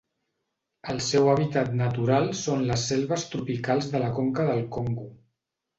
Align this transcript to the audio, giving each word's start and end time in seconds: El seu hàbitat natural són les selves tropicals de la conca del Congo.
El 0.93 1.01
seu 1.07 1.29
hàbitat 1.33 1.69
natural 1.83 2.33
són 2.41 2.67
les 2.71 2.89
selves 2.93 3.29
tropicals 3.35 3.93
de 3.95 4.05
la 4.07 4.13
conca 4.21 4.49
del 4.51 4.69
Congo. 4.79 5.11